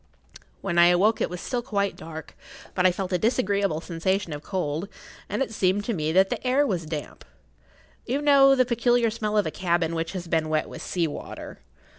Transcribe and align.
When 0.61 0.79
I 0.79 0.87
awoke 0.87 1.21
it 1.21 1.29
was 1.29 1.39
still 1.39 1.61
quite 1.61 1.95
dark, 1.95 2.35
but 2.73 2.87
I 2.87 2.91
felt 2.91 3.13
a 3.13 3.19
disagreeable 3.19 3.81
sensation 3.81 4.33
of 4.33 4.41
cold, 4.41 4.89
and 5.29 5.43
it 5.43 5.53
seemed 5.53 5.85
to 5.85 5.93
me 5.93 6.11
that 6.11 6.31
the 6.31 6.43
air 6.43 6.65
was 6.65 6.87
damp. 6.87 7.23
You 8.07 8.19
know 8.19 8.55
the 8.55 8.65
peculiar 8.65 9.11
smell 9.11 9.37
of 9.37 9.45
a 9.45 9.51
cabin 9.51 9.93
which 9.93 10.13
has 10.13 10.27
been 10.27 10.49
wet 10.49 10.67
with 10.67 10.81
sea 10.81 11.05
water. 11.05 11.59